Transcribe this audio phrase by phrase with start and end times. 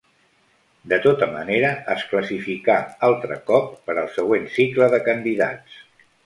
[0.93, 5.79] De tota manera, es classificà altre cop per al següent cicle de Candidats.